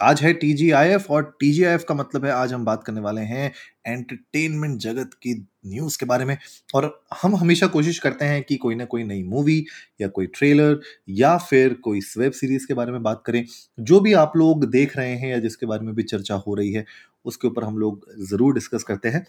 आज 0.00 0.20
है 0.22 0.32
टीजीआईएफ 0.32 1.10
और 1.10 1.22
टीजीआईएफ 1.40 1.84
का 1.88 1.94
मतलब 1.94 2.24
है 2.24 2.30
आज 2.32 2.52
हम 2.52 2.64
बात 2.64 2.84
करने 2.84 3.00
वाले 3.00 3.20
हैं 3.20 3.52
एंटरटेनमेंट 3.86 4.78
जगत 4.80 5.10
की 5.14 5.34
न्यूज़ 5.66 5.98
के 5.98 6.06
बारे 6.06 6.24
में। 6.24 6.36
और 6.74 7.04
हम 7.22 7.36
हमेशा 7.36 7.66
कोशिश 7.66 7.98
करते 7.98 8.24
हैं 8.24 8.42
कि 8.42 8.56
कोई 8.56 8.74
ना 8.74 8.84
कोई 8.84 9.04
नई 9.04 9.22
मूवी 9.22 9.64
या 10.00 10.08
कोई 10.08 10.26
ट्रेलर 10.26 10.80
या 11.08 11.36
फिर 11.38 11.74
कोई 11.74 12.00
वेब 12.18 12.32
सीरीज़ 12.32 12.66
के 12.66 12.74
बारे 12.74 12.92
में 12.92 13.02
बात 13.02 13.22
करें। 13.26 13.44
जो 13.80 14.00
भी 14.00 14.12
आप 14.12 14.32
लोग 14.36 14.64
देख 14.70 14.96
रहे 14.96 15.14
हैं 15.14 15.30
या 15.30 15.38
जिसके 15.38 15.66
बारे 15.66 15.86
में 15.86 15.94
भी 15.94 16.02
चर्चा 16.02 16.34
हो 16.36 16.54
रही 16.54 16.72
है, 16.72 16.84
उसके 17.24 17.48
ऊपर 17.48 17.64
हम 17.64 17.78
लोग 17.78 18.06
ज़रूर 18.24 18.54
डिस्कस 18.54 18.82
करते 18.82 19.08
हैं। 19.08 19.26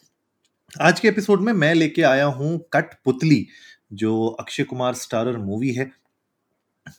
आज 0.81 0.99
के 0.99 1.07
एपिसोड 1.07 1.41
में 1.41 1.53
मैं 1.53 1.73
लेके 1.73 2.01
आया 2.01 2.25
हूँ 2.25 2.57
कट 2.73 2.93
पुतली 3.05 3.45
जो 3.93 4.27
अक्षय 4.39 4.63
कुमार 4.63 4.93
स्टारर 4.93 5.37
मूवी 5.37 5.71
है। 5.73 5.91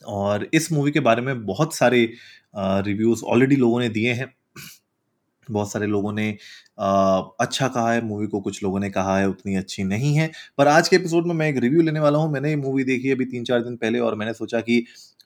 और 0.07 0.47
इस 0.53 0.71
मूवी 0.71 0.91
के 0.91 0.99
बारे 0.99 1.21
में 1.21 1.45
बहुत 1.45 1.75
सारे 1.75 2.03
रिव्यूज़ 2.57 3.23
ऑलरेडी 3.25 3.55
लोगों 3.55 3.79
ने 3.79 3.89
दिए 3.89 4.13
हैं। 4.13 4.33
बहुत 5.47 5.71
सारे 5.71 5.87
लोगों 5.87 6.11
ने 6.13 6.29
आ, 6.79 7.19
अच्छा 7.41 7.67
कहा 7.67 7.91
है 7.93 8.01
मूवी 8.05 8.27
को 8.27 8.39
कुछ 8.41 8.61
लोगों 8.63 8.79
ने 8.79 8.89
कहा 8.89 9.17
है 9.19 9.27
उतनी 9.29 9.55
अच्छी 9.55 9.83
नहीं 9.83 10.13
है। 10.15 10.31
पर 10.57 10.67
आज 10.67 10.87
के 10.89 10.95
एपिसोड 10.95 11.27
में 11.27 11.33
मैं 11.35 11.49
एक 11.49 11.57
रिव्यू 11.57 11.81
लेने 11.81 11.99
वाला 11.99 12.19
हूँ। 12.19 12.31
मैंने 12.31 12.49
ये 12.49 12.55
मूवी 12.55 12.83
देखी 12.83 13.11
अभी 13.11 13.25
तीन 13.25 13.43
चार 13.43 13.63
दिन 13.63 13.75
पहले 13.77 13.99
और 13.99 14.15
मैंने 14.15 14.33
सोचा 14.33 14.61
कि 14.61 14.83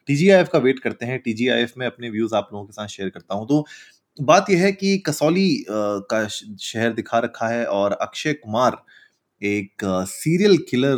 टीजीआईएफ 0.10 0.50
का 0.54 0.60
वेट 0.60 0.80
करते 0.80 1.06
हैं। 1.06 1.20
टीजीआईएफ 1.20 1.74
में 1.78 1.86
अपने 1.88 2.10
व्यूज़ 2.10 2.36
आप 2.36 2.50
लोगों 2.54 2.66
के 2.66 2.74
साथ 2.74 2.88
शेयर 2.88 3.10
करता 3.10 3.36
हूँ। 3.36 3.48
तो 3.48 3.66
बात 4.20 4.50
यह 4.50 4.64
है 4.64 4.72
कि 4.72 4.98
कसौली 5.08 5.66
का 5.70 6.28
शहर 6.28 6.94
दिखा 6.94 7.20
रखा 7.20 7.48
है 7.48 7.66
और 7.68 7.92
अक्षय 7.94 8.34
कुमार 8.34 8.78
एक 9.42 9.84
सीरियल 10.10 10.58
किलर 10.70 10.98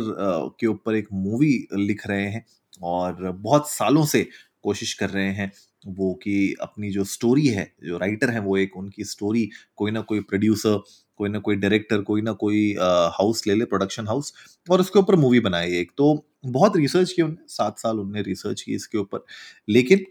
के 0.60 0.66
ऊपर 0.66 0.94
एक 0.96 1.08
मूवी 1.12 1.52
लिख 1.74 2.06
रहे 2.06 2.26
हैं। 2.26 2.44
और 2.82 3.30
बहुत 3.32 3.70
सालों 3.70 4.04
से 4.06 4.26
कोशिश 4.64 4.92
कर 4.94 5.10
रहे 5.10 5.30
हैं 5.32 5.50
वो 5.88 6.12
कि 6.22 6.54
अपनी 6.62 6.90
जो 6.92 7.04
स्टोरी 7.04 7.46
है, 7.46 7.72
जो 7.84 7.98
राइटर 7.98 8.30
है 8.30 8.40
वो 8.40 8.56
एक 8.58 8.76
उनकी 8.76 9.04
स्टोरी 9.04 9.48
कोई 9.76 9.90
ना 9.90 10.00
कोई 10.02 10.20
प्रोड्यूसर 10.22 10.80
कोई 11.18 11.28
ना 11.28 11.38
कोई 11.38 11.56
डायरेक्टर 11.56 12.00
कोई 12.02 12.22
ना 12.22 12.32
कोई 12.34 12.74
हाउस 12.80 13.46
ले 13.46 13.54
ले 13.54 13.64
प्रोडक्शन 13.64 14.06
हाउस 14.08 14.32
और 14.66 14.80
उसके 14.80 14.98
ऊपर 14.98 15.16
मूवी 15.16 15.40
बनाए 15.40 15.70
एक। 15.80 15.90
तो 15.98 16.24
बहुत 16.46 16.76
रिसर्च 16.76 17.12
की 17.12 17.22
उन्होंने 17.22 17.46
सात 17.48 17.78
साल 17.78 17.98
उनने 18.00 18.22
रिसर्च 18.22 18.62
की 18.62 18.74
इसके 18.74 18.98
ऊपर। 18.98 19.24
लेकिन 19.68 20.04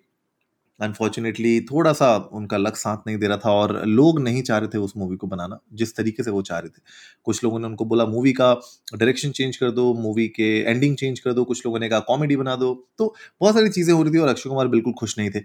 अनफॉर्चुनेटली 0.80 1.60
थोड़ा 1.62 1.94
सा 1.94 2.16
उनका 2.34 2.58
लक 2.58 2.76
साथ 2.76 2.98
नहीं 3.08 3.18
दे 3.18 3.28
रहा 3.28 3.38
था 3.38 3.52
और 3.54 3.74
लोग 3.88 4.20
नहीं 4.22 4.42
चाह 4.44 4.58
रहे 4.58 4.68
थे 4.68 4.78
उस 4.78 4.94
मूवी 4.98 5.16
को 5.18 5.28
बनाना, 5.28 5.60
जिस 5.74 5.96
तरीके 5.96 6.24
से 6.24 6.32
वो 6.32 6.42
चाह 6.42 6.60
रहे 6.60 6.70
थे। 6.70 6.82
कुछ 7.26 7.44
लोगों 7.44 7.60
ने 7.60 7.66
उनको 7.68 7.86
बोला 7.86 8.06
मूवी 8.06 8.34
का 8.34 8.54
डायरेक्शन 8.94 9.32
चेंज 9.32 9.58
कर 9.58 9.72
दो 9.72 9.94
मूवी 9.96 10.28
के 10.30 10.50
एंडिंग 10.62 10.96
चेंज 10.98 11.20
कर 11.20 11.34
दो। 11.34 11.44
कुछ 11.46 11.66
लोगों 11.66 11.80
ने 11.80 11.90
कहा 11.90 12.00
कॉमेडी 12.08 12.36
बना 12.36 12.56
दो। 12.56 12.74
तो 12.98 13.14
बहुत 13.42 13.56
सारी 13.56 13.70
चीज़ें 13.70 13.94
हो 13.94 14.02
रही 14.04 14.14
थी 14.14 14.18
और 14.18 14.30
अक्षय 14.30 14.50
कुमार 14.50 14.68
बिल्कुल 14.68 14.94
खुश 14.94 15.18
नहीं 15.20 15.30
थे। 15.30 15.40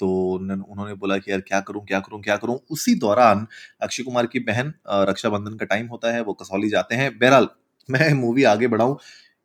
तो 0.00 0.08
उन्होंने 0.34 0.94
बोला 0.94 1.18
कि, 1.18 1.30
यार, 1.30 1.40
क्या 1.40 1.60
करूँ 1.60 1.84
क्या 1.86 2.00
करूँ 2.00 2.22
क्या 2.22 2.36
करूँ? 2.36 2.58
उसी 2.70 2.94
दौरान 2.96 3.46
अक्षय 3.82 4.02
कुमार 4.02 4.26
की 4.26 4.38
बहन 4.42 4.72
रक्षाबंधन 5.10 5.56
का 5.56 5.64
टाइम 5.66 5.86
होता 5.88 6.12
है, 6.12 6.22
वो 6.22 6.32
कसौली 6.34 6.68
जाते 6.68 6.94
हैं। 6.94 7.10
बहरहाल, 7.18 7.48
मैं 7.88 8.12
मूवी 8.14 8.44
आगे 8.46 8.68
बढ़ाऊं। 8.68 8.96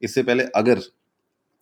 इससे 0.02 0.23
पहले 0.23 0.44
अगर 0.55 0.81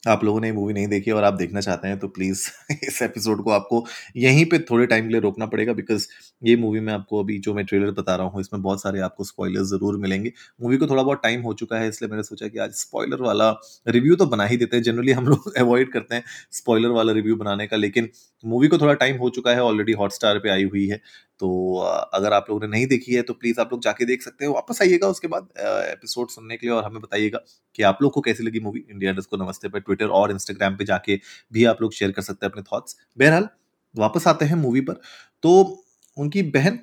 आप 0.03 0.23
लोगों 0.23 0.39
ने 0.41 0.51
मूवी 0.51 0.73
नहीं 0.73 0.87
देखी 0.87 1.11
और 1.11 1.23
आप 1.23 1.33
देखना 1.33 1.61
चाहते 1.61 1.87
हैं 1.87 1.97
तो 1.99 2.07
प्लीज़ 2.07 2.45
इस 2.83 3.01
एपिसोड 3.01 3.43
को 3.43 3.51
आपको 3.51 3.83
यहीं 4.17 4.45
पे 4.45 4.59
थोड़े 4.59 4.85
टाइम 4.87 5.05
के 5.05 5.11
लिए 5.11 5.21
रोकना 5.21 5.45
पड़ेगा 5.45 5.73
बिकॉज़ 5.73 6.07
ये 6.41 6.55
मूवी 6.55 6.79
में 6.79 6.91
आपको 6.93 7.23
अभी 7.23 7.37
जो 7.39 7.53
मैं 7.53 7.65
ट्रेलर 7.65 7.91
बता 7.91 8.15
रहा 8.15 8.27
हूँ, 8.27 8.41
इसमें 8.41 8.61
बहुत 8.61 8.81
सारे 8.81 8.99
आपको 8.99 9.23
स्पॉयलर 9.23 9.63
ज़रूर 9.63 9.97
मिलेंगे। 9.97 10.31
मूवी 10.61 10.77
को 10.77 10.87
थोड़ा 10.87 11.03
बहुत 11.03 11.21
टाइम 11.23 11.41
हो 11.41 11.53
चुका 11.53 11.77
है, 11.77 11.89
इसलिए 11.89 12.09
मैंने 12.09 12.23
सोचा 12.23 12.47
कि 12.47 12.57
आज 12.57 12.71
स्पॉयलर 12.75 13.21
वाला 13.21 13.49
रिव्यू 13.87 14.15
तो 14.15 14.25
बना 14.25 14.45
ही 14.45 14.57
देते 14.57 14.77
हैं। 14.77 14.83
जनरली 14.83 15.11
हम 15.11 15.27
लोग 15.27 15.53
अवॉइड 15.57 15.91
करते 15.93 16.15
हैं 16.15 16.23
स्पॉयलर 16.51 16.89
वाला 16.91 17.13
रिव्यू 17.13 17.35
बनाने 17.35 17.67
का, 17.67 17.77
लेकिन 17.77 18.09
मूवी 18.43 18.67
को 18.67 18.77
थोड़ा 18.77 18.93
टाइम 18.95 19.17
हो 19.17 19.29
चुका 19.29 19.51
है 19.51 19.63
ऑलरेडी 19.63 19.91
हॉटस्टार 19.93 20.39
पे 20.39 20.49
आई 20.49 20.63
हुई 20.63 20.87
है। 20.87 21.01
तो 21.39 21.75
अगर 22.13 22.33
आप 22.33 22.45
लोगों 22.49 22.61
ने 22.61 22.67
नहीं 22.67 22.87
देखी 22.87 23.13
है 23.13 23.21
तो 23.21 23.33
प्लीज़ 23.33 23.59
आप 23.61 23.69
लोग 23.71 23.81
जाके 23.81 24.05
देख 24.05 24.21
सकते 24.21 24.45
हो। 24.45 24.53
वापस 24.53 24.81
आइएगा 24.81 25.07
उसके 25.07 25.27
बाद 25.27 25.47
एपिसोड 25.59 26.29
सुनने 26.29 26.57
के 26.57 26.67
लिए 26.67 26.75
और 26.75 26.83
हमें 26.83 27.01
बताइएगा 27.01 27.39
कि 27.75 27.83
आप 27.83 27.99
लोग 28.01 28.11
को 28.13 28.21
कैसी 28.21 28.43
लगी 28.43 28.59
मूवी। 28.59 28.83
इंडिया 28.91 29.13
को 29.21 29.37
नमस्ते 29.37 29.69
पर 29.69 29.79
ट्विटर 29.79 30.07
और 30.09 30.31
इंस्टाग्राम 30.31 30.75
पे 30.77 30.85
जाके 30.85 31.19
भी 31.51 31.65
आप 31.65 31.81
लोग 31.81 31.93
शेयर 31.93 32.11
कर 32.11 32.21
सकते 32.21 32.45
हैं 32.45 32.51
अपने 32.51 32.63
थॉट्स 32.73 32.95
बहरहाल, 33.17 33.47
वापस 33.95 34.27
आते 34.27 34.45
हैं 34.45 34.55
मूवी 34.57 34.81
पर। 34.81 35.01
तो 35.43 35.83
उनकी 36.17 36.43
बहन 36.51 36.79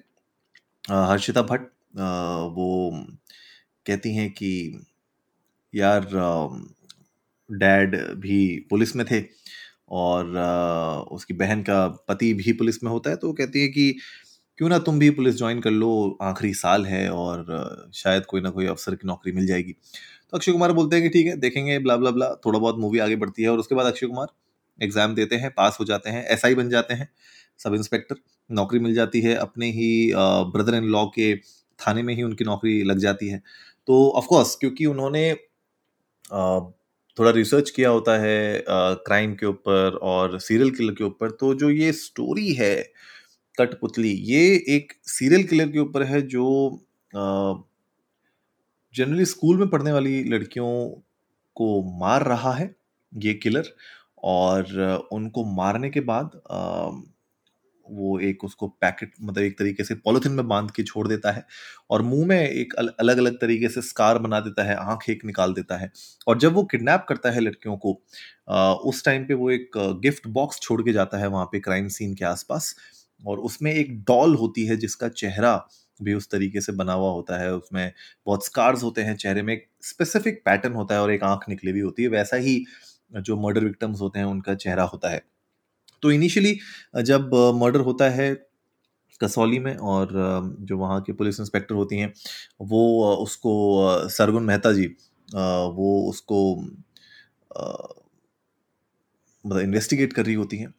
हर्षिता 0.85 1.43
भट्ट 1.43 1.69
वो 2.57 2.91
कहती 3.87 4.15
हैं 4.15 4.31
कि, 4.33 4.81
यार 5.73 6.07
डैड 7.49 7.97
भी 8.17 8.39
पुलिस 8.71 8.95
में 8.97 9.05
थे 9.07 9.23
और 9.91 10.37
उसकी 11.13 11.35
बहन 11.35 11.63
का 11.63 11.87
पति 12.09 12.33
भी 12.35 12.53
पुलिस 12.55 12.83
में 12.85 12.91
होता 12.91 13.11
है। 13.11 13.17
तो 13.17 13.27
वो 13.27 13.33
कहती 13.35 13.61
है 13.61 13.69
कि 13.69 13.99
क्यों 14.59 14.69
ना 14.69 14.79
तुम 14.81 14.99
भी 14.99 15.09
पुलिस 15.11 15.37
ज्वाइन 15.37 15.61
कर 15.61 15.71
लो, 15.71 16.19
आखिरी 16.23 16.53
साल 16.55 16.87
है 16.87 17.09
और 17.11 17.91
शायद 17.95 18.25
कोई 18.27 18.41
ना 18.41 18.51
कोई 18.51 18.67
अफसर 18.67 18.95
की 18.95 19.07
नौकरी 19.09 19.33
मिल 19.33 19.47
जाएगी। 19.47 19.73
तो 19.73 20.37
अक्षय 20.37 20.53
कुमार 20.53 20.73
बोलते 20.73 20.97
हैं 20.97 21.03
कि 21.03 21.09
ठीक 21.11 21.27
है, 21.27 21.37
देखेंगे, 21.37 21.79
ब्ला 21.79 21.97
ब्ला 21.97 22.11
ब्ला, 22.11 22.29
थोड़ा 22.47 22.59
बहुत 22.59 22.79
मूवी 22.79 22.99
आगे 22.99 23.17
बढ़ती 23.17 23.43
है 23.43 23.49
और 23.49 23.59
उसके 23.59 23.75
बाद 23.75 23.87
अक्षय 23.87 24.07
कुमार 24.07 24.27
एग्ज़ाम 24.79 25.15
देते 25.15 25.37
हैं 25.37 25.51
पास 25.57 25.77
हो 25.81 25.85
जाते 25.85 26.11
हैं 26.11 26.25
एसआई 26.29 26.55
बन 26.55 26.69
जाते 26.71 26.95
हैं, 26.95 27.09
सब 27.59 27.75
इंस्पेक्टर 27.75 28.17
नौकरी 28.51 28.79
मिल 28.81 28.95
जाती 28.95 29.21
है, 29.21 29.35
अपने 29.37 29.71
ही 29.71 30.13
ब्रदर 30.15 30.75
इन 30.75 30.85
लॉ 30.87 31.05
के 31.09 31.35
थाने 31.79 32.03
में 32.03 32.15
ही 32.15 32.23
उनकी 32.23 32.45
नौकरी 32.45 32.83
लग 32.85 32.99
जाती 32.99 33.29
है। 33.29 33.43
तो 33.89 34.09
ऑफकोर्स 34.13 34.55
क्योंकि 34.57 34.87
उन्होंने 34.87 35.33
थोड़ा 37.17 37.31
रिसर्च 37.31 37.71
किया 37.71 37.89
होता 37.91 38.17
है 38.19 38.65
क्राइम 38.69 39.35
के 39.35 39.47
ऊपर 39.47 39.99
और 40.05 40.39
सीरियल 40.41 40.71
किलर 40.71 40.95
के 40.95 41.05
ऊपर 41.05 41.31
तो 41.41 41.53
जो 41.55 41.71
ये 41.71 41.93
स्टोरी 41.95 42.53
है 42.55 42.75
कठपुतली, 43.59 44.11
ये 44.11 44.41
एक 44.77 44.93
सीरियल 45.09 45.45
किलर 45.45 45.69
के 45.73 45.79
ऊपर 45.79 46.03
है 46.05 46.21
जो 46.29 46.45
जनरली 48.95 49.25
स्कूल 49.25 49.59
में 49.59 49.69
पढ़ने 49.69 49.93
वाली 49.93 50.23
लड़कियों 50.25 50.71
को 51.57 51.83
मार 52.01 52.25
रहा 52.27 52.53
है, 52.53 52.75
ये 53.13 53.35
किलर 53.35 53.75
और 54.25 55.09
उनको 55.13 55.45
मारने 55.57 55.91
के 55.91 56.01
बाद 56.01 56.41
वो 57.87 58.19
एक 58.21 58.45
उसको 58.45 58.67
पैकेट 58.81 59.13
मतलब 59.23 59.43
एक 59.43 59.59
तरीके 59.59 59.85
से 59.85 59.95
पॉलिथीन 59.97 60.33
में 60.33 60.47
बाँध 60.49 60.71
के 60.71 60.83
छोड़ 60.83 61.07
देता 61.09 61.33
है 61.33 61.45
और 61.91 62.03
मुँह 62.03 62.27
में 62.27 62.39
एक 62.41 62.75
अलग 62.75 63.19
अलग 63.19 63.37
तरीके 63.41 63.69
से 63.69 63.83
स्कार 63.83 64.19
बना 64.19 64.41
देता 64.41 64.65
है, 64.65 64.75
आँख 64.77 65.09
एक 65.11 65.25
निकाल 65.25 65.53
देता 65.55 65.77
है। 65.77 65.91
और 66.27 66.39
जब 66.39 66.55
वो 66.55 66.65
किडनैप 66.65 67.05
करता 67.09 67.31
है 67.31 67.41
लड़कियों 67.41 67.77
को 67.77 67.93
उस 68.91 69.05
टाइम 69.05 69.25
पे 69.25 69.35
वो 69.35 69.51
एक 69.51 69.71
गिफ्ट 70.03 70.27
बॉक्स 70.31 70.61
छोड़ 70.61 70.81
के 70.83 70.93
जाता 70.93 71.19
है 71.19 71.29
वहाँ 71.29 71.47
पे 71.53 71.61
क्राइम 71.61 71.89
सीन 71.89 72.15
के 72.15 72.25
आसपास 72.25 72.75
और 73.21 73.39
उसमें 73.41 73.73
एक 73.73 73.99
डॉल 74.05 74.35
होती 74.37 74.67
है 74.67 74.77
जिसका 74.77 75.09
चेहरा 75.11 75.57
भी 76.01 76.15
उस 76.15 76.29
तरीके 76.31 76.61
से 76.61 76.73
बना 76.75 76.93
हुआ 76.93 77.11
होता 77.11 77.39
है। 77.39 77.53
उसमें 77.55 77.93
बहुत 78.27 78.45
स्कार्स 78.47 78.83
होते 78.83 79.03
हैं 79.03 79.17
चेहरे 79.17 79.43
में, 79.43 79.53
एक 79.55 79.67
स्पेसिफिक 79.83 80.43
पैटर्न 80.45 80.75
होता 80.75 80.95
है 80.95 81.01
और 81.03 81.11
एक 81.13 81.25
आँख 81.25 81.49
निकली 81.49 81.71
हुई 81.71 81.81
होती 81.81 82.03
है। 82.03 82.09
वैसा 82.11 82.37
ही 82.39 82.65
जो 83.13 83.37
मर्डर 83.39 83.65
विक्टम्स 83.65 84.01
होते 84.01 84.19
हैं, 84.19 84.27
उनका 84.27 84.55
चेहरा 84.57 84.85
होता 84.85 85.11
है। 85.11 85.23
तो 86.03 86.11
इनिशियली 86.13 86.59
जब 87.05 87.31
मर्डर 87.57 87.81
होता 87.83 88.09
है 88.11 88.35
कसौली 89.21 89.59
में 89.61 89.77
और 89.77 90.09
जो 90.63 90.79
वहाँ 90.79 91.01
के 91.03 91.13
पुलिस 91.15 91.41
इंस्पेक्टर 91.41 91.75
होती 91.75 91.99
हैं, 91.99 92.13
वो 92.63 93.15
उसको, 93.17 94.09
सरगुन 94.11 94.45
मेहता 94.45 94.73
जी 94.73 94.87
वो 95.29 96.01
उसको 96.11 96.41
मतलब 99.45 99.61
इन्वेस्टिगेट 99.61 100.13
कर 100.13 100.25
रही 100.27 100.35
होती 100.35 100.57
हैं। 100.59 100.73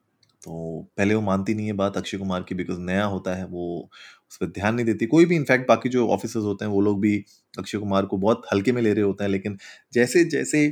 तो 0.47 0.81
पहले 0.97 1.15
वो 1.15 1.21
मानती 1.21 1.53
नहीं 1.55 1.67
है 1.67 1.73
बात 1.75 1.97
अक्षय 1.97 2.17
कुमार 2.17 2.43
की 2.43 2.55
बिकॉज़ 2.55 2.79
नया 2.81 3.05
होता 3.07 3.35
है, 3.35 3.45
वो 3.47 3.89
उस 4.31 4.37
पर 4.37 4.47
ध्यान 4.49 4.75
नहीं 4.75 4.85
देती। 4.85 5.05
कोई 5.07 5.25
भी 5.25 5.35
इनफैक्ट 5.35 5.67
बाकी 5.69 5.89
जो 5.89 6.07
ऑफिसर्स 6.09 6.43
होते 6.45 6.65
हैं, 6.65 6.71
वो 6.73 6.81
लोग 6.81 6.99
भी 7.01 7.15
अक्षय 7.53 7.77
कुमार 7.79 8.05
को 8.07 8.17
बहुत 8.19 8.41
हल्के 8.53 8.71
में 8.71 8.81
ले 8.81 8.93
रहे 8.93 9.03
होते 9.03 9.23
हैं, 9.23 9.31
लेकिन 9.31 9.57
जैसे 9.93 10.23
जैसे 10.27 10.67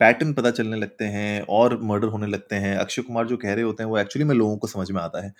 पैटर्न 0.00 0.32
पता 0.34 0.50
चलने 0.52 0.76
लगते 0.78 1.04
हैं 1.08 1.40
और 1.50 1.80
मर्डर 1.84 2.08
होने 2.08 2.26
लगते 2.28 2.56
हैं, 2.56 2.76
अक्षय 2.78 3.02
कुमार 3.02 3.26
जो 3.28 3.36
कह 3.38 3.54
रहे 3.54 3.64
होते 3.64 3.82
हैं, 3.82 3.90
वो 3.90 3.98
एक्चुअली 3.98 4.28
में 4.28 4.34
लोगों 4.36 4.56
को 4.58 4.66
समझ 4.68 4.90
में 4.92 5.02
आता 5.02 5.24
है। 5.24 5.32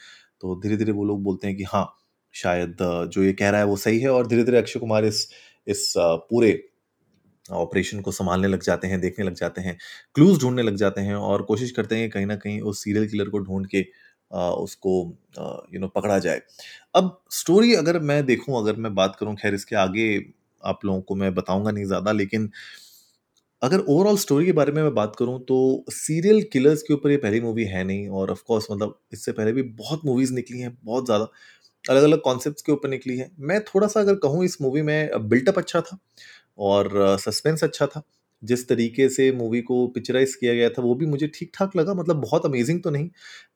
तो 0.43 0.61
धीरे 0.63 0.77
धीरे 0.77 0.93
वो 0.93 1.05
लोग 1.07 1.23
बोलते 1.25 1.49
हैं 1.49 1.57
कि 1.57 1.65
हाँ 1.67 1.87
शायद, 2.35 2.77
जो 2.83 3.23
ये 3.25 3.33
कह 3.35 3.51
रहा 3.51 3.61
है 3.61 3.67
वो 3.67 3.77
सही 3.79 4.01
है 4.01 4.11
और 4.11 4.27
धीरे 4.29 4.45
धीरे 4.45 4.59
अक्षय 4.59 4.81
कुमार 4.81 5.05
इस 5.07 5.29
इस 5.67 5.93
पूरे 5.99 6.53
ऑपरेशन 7.51 8.01
को 8.01 8.13
संभालने 8.13 8.49
लग 8.49 8.63
जाते 8.63 8.87
हैं 8.87 9.01
देखने 9.01 9.25
लग 9.25 9.35
जाते 9.35 9.61
हैं 9.61 9.77
क्लूज 10.15 10.41
ढूँढने 10.43 10.63
लग 10.63 10.77
जाते 10.77 11.01
हैं 11.01 11.15
और 11.15 11.43
कोशिश 11.43 11.71
करते 11.71 11.97
हैं 11.97 12.11
कहीं 12.11 12.27
ना 12.27 12.37
कहीं 12.37 12.61
उस 12.63 12.83
सीरियल 12.85 13.09
किलर 13.09 13.29
को 13.29 13.39
ढूंढ 13.41 13.67
के 13.67 13.85
आ, 14.31 14.51
उसको 14.51 14.91
यू 15.75 15.81
नो 15.81 15.89
पकड़ा 15.89 16.19
जाए 16.19 16.41
अब 16.95 17.19
स्टोरी 17.33 17.75
अगर 17.75 17.99
मैं 18.03 18.25
देखूँ 18.27 18.59
अगर 18.59 18.77
मैं 18.79 18.95
बात 18.95 19.17
करूँ 19.21 19.35
खैर 19.37 19.55
इसके 19.55 19.77
आगे 19.77 20.09
आप 20.63 20.85
लोगों 20.85 21.01
को 21.03 21.15
मैं 21.15 21.35
बताऊँगा 21.35 21.71
नहीं 21.71 21.85
ज़्यादा 21.85 22.13
लेकिन 22.13 22.51
अगर 23.63 23.81
ओवरऑल 23.81 24.17
स्टोरी 24.17 24.45
के 24.47 24.53
बारे 24.53 24.73
में 24.73 24.83
मैं 24.83 24.95
बात 24.95 25.17
करूँ 25.17 25.39
तो 25.45 25.57
सीरियल 25.91 26.43
किलर्स 26.53 26.83
के 26.83 26.95
ऊपर 26.95 27.11
ये 27.11 27.17
पहली 27.17 27.41
मूवी 27.41 27.65
है 27.65 27.83
नहीं 27.85 28.09
और 28.11 28.31
ऑफ़ 28.31 28.43
कोर्स 28.47 28.67
मतलब 28.71 28.99
इससे 29.13 29.33
पहले 29.33 29.53
भी 29.53 29.63
बहुत 29.79 30.05
मूवीज़ 30.05 30.33
निकली 30.35 30.61
हैं, 30.61 30.77
बहुत 30.85 31.05
ज़्यादा। 31.07 31.25
अलग-अलग 31.85 32.21
कॉन्सेप्ट्स 32.23 32.63
के 32.63 32.73
ऊपर 32.73 32.89
निकली 32.89 33.17
है 33.19 33.31
मैं 33.41 33.61
थोड़ा-सा 33.65 34.01
अगर 34.01 34.15
कहूँ 34.19 34.45
इस 34.45 34.59
मूवी 34.63 34.83
में 34.83 35.29
बिल्टअप 35.29 35.59
अच्छा 35.59 35.81
था 35.83 35.99
और 36.59 37.17
सस्पेंस 37.21 37.65
अच्छा 37.65 37.87
था। 37.87 38.03
जिस 38.43 38.69
तरीके 38.69 39.09
से 39.09 39.31
मूवी 39.33 39.61
को 39.63 39.87
पिक्चराइज़ 39.89 40.37
किया 40.41 40.55
गया 40.55 40.69
था 40.71 40.83
वो 40.83 40.95
भी 40.95 41.07
मुझे 41.07 41.27
ठीक-ठाक 41.29 41.77
लगा 41.77 41.95
मतलब 41.95 42.17
बहुत 42.23 42.47
अमेज़िंग 42.47 42.83
तो 42.83 42.91
नहीं, 42.91 43.09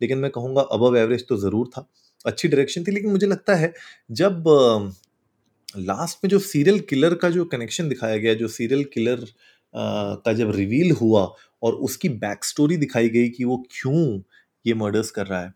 लेकिन 0.03 0.19
मैं 0.19 0.31
कहूँगा 0.31 0.63
अबव 0.73 0.97
एवरेज 0.99 1.27
तो 1.29 1.37
ज़रूर 1.39 1.69
था। 1.69 1.87
अच्छी 2.27 2.49
डायरेक्शन 2.49 2.85
थी 2.85 2.93
लेकिन 2.93 3.11
मुझे 3.11 3.27
लगता 3.27 3.55
है 3.57 3.73
जब 4.13 4.45
लास्ट 5.79 6.19
में 6.25 6.29
जो 6.31 6.39
सीरियल 6.41 6.79
किलर 6.81 7.15
का 7.15 7.31
जो 7.31 7.45
कनेक्शन 7.47 7.89
दिखाया 7.89 8.17
गया, 8.17 8.35
जो 8.35 8.49
सीरियल 8.49 8.85
किलर 8.95 9.25
का 9.75 10.33
जब 10.33 10.51
रिवील 10.57 10.91
हुआ 10.93 11.25
और 11.63 11.75
उसकी 11.87 12.09
बैक 12.21 12.45
स्टोरी 12.45 12.77
दिखाई 12.77 13.09
गई 13.09 13.29
कि 13.31 13.45
वो 13.45 13.57
क्यों 13.73 14.21
ये 14.65 14.75
मर्डर्स 14.75 15.11
कर 15.11 15.27
रहा 15.27 15.41
है, 15.43 15.51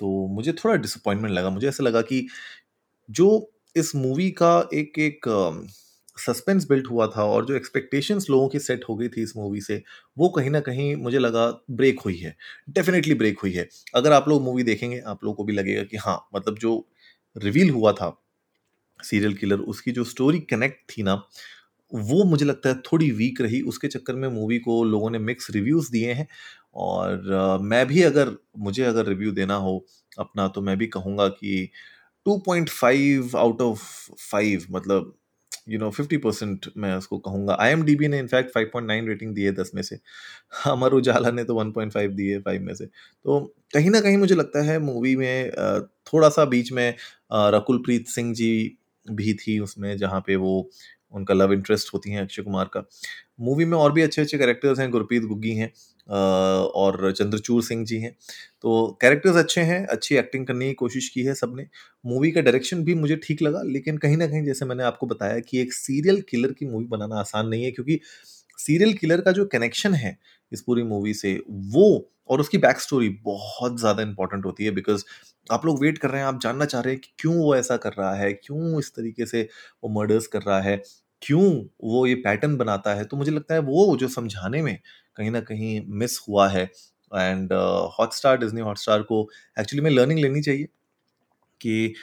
तो 0.00 0.26
मुझे 0.28 0.52
थोड़ा 0.54 0.74
डिसअपॉइंटमेंट 0.76 1.34
लगा। 1.34 1.50
मुझे 1.50 1.68
ऐसा 1.68 1.84
लगा 1.84 2.02
कि 2.02 2.26
जो 3.08 3.28
इस 3.76 3.94
मूवी 3.96 4.30
का 4.32 4.52
एक 4.74 4.98
एक 4.98 5.28
सस्पेंस 6.20 6.66
बिल्ट 6.68 6.86
हुआ 6.90 7.06
था 7.08 7.24
और 7.26 7.46
जो 7.46 7.54
एक्सपेक्टेशंस 7.54 8.26
लोगों 8.30 8.48
की 8.48 8.58
सेट 8.60 8.84
हो 8.88 8.96
गई 8.96 9.08
थी 9.08 9.22
इस 9.22 9.36
मूवी 9.36 9.60
से, 9.60 9.82
वो 10.16 10.28
कहीं 10.30 10.50
ना 10.50 10.60
कहीं 10.62 10.94
मुझे 10.98 11.18
लगा 11.18 11.46
ब्रेक 11.72 12.00
हुई 12.00 12.16
है। 12.18 12.36
डेफिनेटली 12.70 13.14
ब्रेक 13.16 13.38
हुई 13.38 13.52
है। 13.52 13.68
अगर 13.94 14.12
आप 14.12 14.28
लोग 14.28 14.42
मूवी 14.42 14.62
देखेंगे, 14.64 14.98
आप 15.00 15.24
लोगों 15.24 15.34
को 15.36 15.44
भी 15.44 15.52
लगेगा 15.52 15.82
कि 15.84 15.96
हाँ, 15.98 16.18
मतलब 16.34 16.58
जो 16.58 16.86
रिवील 17.36 17.70
हुआ 17.70 17.92
था 17.94 18.16
सीरियल 19.00 19.34
किलर 19.34 19.58
उसकी 19.68 19.92
जो 19.92 20.04
स्टोरी 20.04 20.40
कनेक्ट 20.46 20.80
थी 20.90 21.02
ना, 21.02 21.14
वो 21.92 22.24
मुझे 22.24 22.44
लगता 22.44 22.68
है 22.68 22.74
थोड़ी 22.84 23.10
वीक 23.12 23.40
रही। 23.40 23.60
उसके 23.64 23.88
चक्कर 23.88 24.14
में 24.16 24.28
मूवी 24.30 24.58
को 24.60 24.82
लोगों 24.84 25.10
ने 25.10 25.18
मिक्स 25.20 25.50
रिव्यूज़ 25.50 25.90
दिए 25.92 26.12
हैं 26.14 26.26
और 26.76 27.32
अ, 27.32 27.58
मैं 27.62 27.86
भी 27.86 28.02
अगर 28.02 28.36
मुझे 28.58 28.84
अगर 28.84 29.06
रिव्यू 29.06 29.32
देना 29.32 29.54
हो 29.58 29.84
अपना 30.18 30.48
तो 30.50 30.60
मैं 30.62 30.76
भी 30.78 30.86
कहूँगा 30.88 31.28
कि 31.30 31.70
2.5 32.26 33.34
आउट 33.36 33.60
ऑफ़ 33.62 33.82
5 34.22 34.66
मतलब 34.70 35.14
यू 35.70 35.78
नो 35.78 35.90
50% 35.90 36.70
मैं 36.76 36.94
उसको 36.96 37.18
कहूँगा। 37.18 37.54
बी 37.96 38.08
ने 38.08 38.18
इनफैक्ट 38.18 38.50
5.9 38.54 39.08
रेटिंग 39.08 39.34
दी 39.34 39.42
है 39.42 39.52
10 39.52 39.70
में 39.74 39.82
से। 39.82 39.98
अमर 40.66 40.92
उजाला 40.92 41.30
ने 41.30 41.44
तो 41.44 41.54
1.5 41.56 42.10
दी 42.12 42.28
है 42.28 42.38
फाइव 42.40 42.62
में 42.62 42.74
से। 42.74 42.86
तो 42.86 43.40
कहीं 43.74 43.90
ना 43.90 44.00
कहीं 44.00 44.16
मुझे 44.16 44.34
लगता 44.34 44.62
है 44.64 44.78
मूवी 44.80 45.16
में 45.16 45.50
थोड़ा-सा 46.12 46.44
बीच 46.46 46.72
में 46.72 46.88
अ, 47.32 47.50
रकुल 47.50 47.78
प्रीत 47.78 48.08
सिंह 48.08 48.34
जी 48.34 48.50
भी 49.06 49.34
थी 49.36 49.58
उसमें 49.60 49.96
जहाँ 49.98 50.20
पे 50.20 50.36
वो 50.36 50.70
उनका 51.12 51.34
लव 51.34 51.52
इंटरेस्ट 51.52 51.94
होती 51.94 52.10
हैं 52.10 52.22
अक्षय 52.22 52.42
कुमार 52.42 52.64
का। 52.66 52.84
मूवी 53.40 53.64
में 53.64 53.76
और 53.78 53.92
भी 53.92 54.02
अच्छे-अच्छे 54.02 54.38
कैरेक्टर्स 54.38 54.78
हैं, 54.80 54.90
गुरप्रीत 54.90 55.22
गुग्गी 55.24 55.54
हैं 55.54 55.72
और 56.08 57.12
चंद्रचूर 57.12 57.62
सिंह 57.64 57.84
जी 57.86 57.98
हैं। 58.00 58.12
तो 58.62 58.98
कैरेक्टर्स 59.02 59.36
अच्छे 59.36 59.60
हैं, 59.62 59.84
अच्छी 59.86 60.14
एक्टिंग 60.16 60.46
करने 60.46 60.68
की 60.68 60.74
कोशिश 60.76 61.08
की 61.10 61.22
है 61.24 61.34
सबने। 61.34 61.66
मूवी 62.04 62.30
का 62.32 62.40
डायरेक्शन 62.42 62.84
भी 62.84 62.94
मुझे 62.96 63.16
ठीक 63.18 63.42
लगा, 63.42 63.62
लेकिन 63.64 63.98
कहीं 63.98 64.16
ना 64.16 64.26
कहीं 64.26 64.44
जैसे 64.44 64.64
मैंने 64.66 64.82
आपको 64.84 65.06
बताया 65.06 65.38
कि 65.40 65.60
एक 65.60 65.72
सीरियल 65.74 66.20
किलर 66.30 66.52
की 66.54 66.66
मूवी 66.66 66.84
बनाना 66.88 67.16
आसान 67.20 67.48
नहीं 67.48 67.64
है 67.64 67.70
क्योंकि 67.72 68.00
सीरियल 68.58 68.92
किलर 68.94 69.20
का 69.20 69.32
जो 69.32 69.44
कनेक्शन 69.48 69.94
है 69.96 70.16
इस 70.52 70.60
पूरी 70.62 70.82
मूवी 70.84 71.14
से, 71.14 71.34
वो 71.48 72.10
और 72.30 72.40
उसकी 72.40 72.58
बैक 72.58 72.80
स्टोरी 72.80 73.08
बहुत 73.24 73.78
ज़्यादा 73.80 74.02
इंपॉर्टेंट 74.02 74.44
होती 74.46 74.64
है 74.64 74.70
बिकॉज़ 74.72 75.04
आप 75.46 75.64
लोग 75.66 75.80
वेट 75.82 75.98
कर 75.98 76.10
रहे 76.10 76.20
हैं, 76.20 76.26
आप 76.28 76.40
जानना 76.42 76.64
चाह 76.66 76.80
रहे 76.82 76.92
हैं 76.94 77.00
कि 77.02 77.10
क्यों 77.18 77.34
वो 77.36 77.54
ऐसा 77.56 77.76
कर 77.78 77.92
रहा 77.98 78.14
है? 78.14 78.32
क्यों 78.34 78.78
इस 78.78 78.92
तरीके 78.96 79.26
से 79.26 79.42
वो 79.84 79.90
मर्डर्स 79.92 80.26
कर 80.28 80.42
रहा 80.42 80.60
है? 80.60 80.76
क्यों 81.22 81.42
वो 81.84 82.06
ये 82.06 82.14
पैटर्न 82.16 82.56
बनाता 82.56 82.94
है? 82.94 83.04
तो 83.04 83.16
मुझे 83.16 83.32
लगता 83.32 83.54
है 83.54 83.60
वो 83.62 83.96
जो 83.98 84.08
समझाने 84.10 84.62
में 84.62 84.78
कहीं 85.16 85.30
ना 85.30 85.40
कहीं 85.42 85.80
मिस 85.98 86.18
हुआ 86.28 86.48
है 86.50 86.64
and 87.12 87.52
hot 87.98 88.12
star 88.14 88.38
Disney 88.38 88.60
hot 88.62 88.78
star 88.78 89.02
को 89.04 89.28
एक्चुअली 89.56 89.82
में 89.84 89.90
लर्निंग 89.90 90.18
लेनी 90.20 90.42
चाहिए 90.42 90.68
कि 91.60 91.94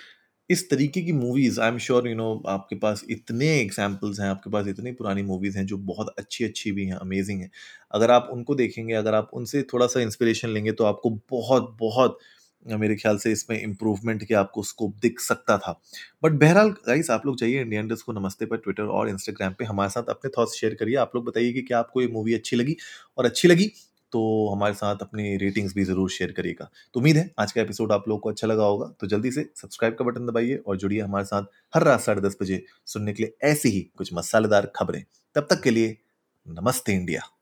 इस 0.50 0.70
तरीके 0.72 1.02
की 1.02 1.12
movies 1.14 1.60
I 1.62 1.70
am 1.70 1.78
sure 1.80 2.08
you 2.08 2.16
know 2.16 2.28
आपके 2.50 2.76
पास 2.78 3.04
इतने 3.12 3.48
एग्ज़ाम्पल्स 3.60 4.20
हैं, 4.20 4.28
आपके 4.30 4.50
पास 4.50 4.68
इतनी 4.68 4.92
पुरानी 4.94 5.24
मूवीज़ 5.24 5.58
हैं 5.58 5.66
जो 5.66 5.78
बहुत 5.86 6.14
अच्छी-अच्छी 6.20 6.72
भी 6.72 6.86
हैं, 6.86 6.96
अमेज़िंग 6.98 7.42
हैं। 7.42 7.50
अगर 7.94 8.12
आप 8.12 8.30
उनको 8.34 8.56
देखेंगे, 8.56 8.94
अगर 8.96 9.16
आप 9.16 9.30
उनसे 9.34 9.64
थोड़ा-सा 9.74 10.02
इंस्पिरेशन 10.02 10.50
लेंगे 10.50 10.72
तो 10.74 10.86
आपको 10.86 11.10
बहुत-बहुत 11.32 12.18
अ, 12.20 12.37
मेरे 12.68 12.96
ख़्याल 12.96 13.18
से 13.18 13.32
इसमें 13.32 13.62
इम्प्रूवमेंट 13.62 14.24
के 14.24 14.34
आपको 14.34 14.64
स्कोप 14.64 14.96
दिख 15.02 15.20
सकता 15.20 15.58
था। 15.58 15.80
बट 16.24 16.32
बहरहाल 16.32 16.70
गाइज़ 16.88 17.12
आप 17.12 17.26
लोग 17.26 17.38
जाइए 17.38 17.62
इंडियन 17.62 17.90
को 18.06 18.14
नमस्ते 18.14 18.46
पर 18.46 18.58
ट्विटर 18.58 18.84
और 18.84 19.10
इंस्टाग्राम 19.10 19.54
पे 19.54 19.66
हमारे 19.66 19.90
साथ 19.90 20.10
अपने 20.10 20.32
थॉट्स 20.38 20.54
शेयर 20.54 20.74
करिए। 20.74 20.96
आप 20.96 21.12
लोग 21.16 21.26
बताइए 21.26 21.54
कि 21.54 21.62
क्या 21.62 21.80
आपको 21.80 22.02
ये 22.02 22.08
मूवी 22.08 22.34
अच्छी 22.34 22.56
लगी? 22.56 22.76
और 23.18 23.26
अच्छी 23.26 23.48
लगी 23.48 23.72
तो 24.14 24.20
हमारे 24.50 24.74
साथ 24.74 24.96
अपनी 25.02 25.36
रेटिंग्स 25.38 25.74
भी 25.76 25.84
ज़रूर 25.84 26.10
शेयर 26.10 26.32
करिएगा। 26.32 26.70
तो 26.94 27.00
उम्मीद 27.00 27.18
है 27.18 27.30
आज 27.40 27.52
का 27.52 27.62
एपिसोड 27.62 27.92
आप 27.92 28.08
लोग 28.10 28.20
को 28.22 28.30
अच्छा 28.30 28.48
लगा 28.48 28.64
होगा। 28.64 28.88
तो 29.00 29.08
जल्दी 29.08 29.32
से 29.32 29.50
सब्सक्राइब 29.56 29.96
का 29.96 30.06
बटन 30.06 30.28
दबाइए 30.28 30.56
और 30.58 30.78
जुड़िए 30.78 31.02
हमारे 31.02 31.26
साथ 31.26 31.44
हर 31.76 31.84
रात 31.84 32.02
साढ़े 32.02 32.22
10 32.22 32.38
बजे 32.42 32.64
सुनने 32.86 33.14
के 33.14 33.24
लिए 33.24 33.50
ऐसी 33.50 33.70
ही 33.70 33.82
कुछ 33.98 34.14
मसालेदार 34.14 34.72
खबरें। 34.76 35.04
तब 35.36 35.48
तक 35.50 35.62
के 35.64 35.72
लिए 35.72 35.98
नमस्ते 36.46 36.94
इंडिया। 36.94 37.37